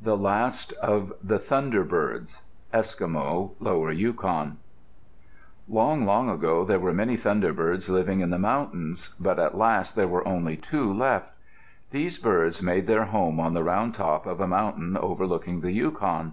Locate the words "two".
10.56-10.90